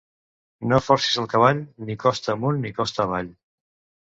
No 0.71 0.79
forcis 0.85 1.19
el 1.23 1.29
cavall 1.35 1.61
ni 1.89 1.99
costa 2.05 2.35
amunt 2.35 2.61
ni 2.65 2.73
costa 2.81 3.05
avall. 3.07 3.31